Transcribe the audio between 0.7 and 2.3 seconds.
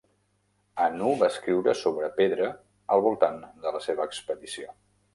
Hannu va escriure sobre